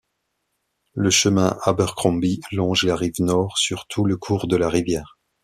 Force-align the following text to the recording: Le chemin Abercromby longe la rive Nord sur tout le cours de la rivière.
Le 0.95 1.11
chemin 1.11 1.59
Abercromby 1.61 2.41
longe 2.51 2.85
la 2.85 2.95
rive 2.95 3.13
Nord 3.21 3.59
sur 3.59 3.85
tout 3.85 4.03
le 4.03 4.17
cours 4.17 4.47
de 4.47 4.55
la 4.57 4.67
rivière. 4.67 5.19